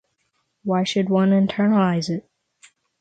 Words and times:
Why 0.63 0.83
should 0.83 1.09
one 1.11 1.29
eternalize 1.29 2.09
it? 2.09 2.27